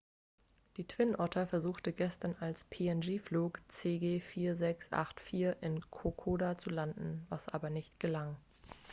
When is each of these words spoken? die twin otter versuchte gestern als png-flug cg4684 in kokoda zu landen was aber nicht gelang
die 0.77 0.87
twin 0.87 1.15
otter 1.15 1.45
versuchte 1.45 1.93
gestern 1.93 2.35
als 2.39 2.63
png-flug 2.71 3.61
cg4684 3.71 5.57
in 5.61 5.79
kokoda 5.91 6.57
zu 6.57 6.71
landen 6.71 7.27
was 7.29 7.47
aber 7.49 7.69
nicht 7.69 7.99
gelang 7.99 8.35